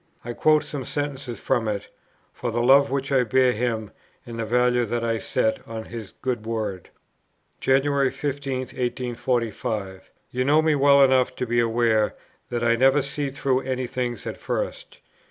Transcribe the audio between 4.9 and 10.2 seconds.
I set on his good word. "January 15, 1845.